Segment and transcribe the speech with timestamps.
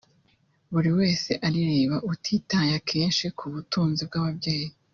[0.73, 4.69] buri wese arireba utitaye akenshi ku butunzi bw’ababyeyi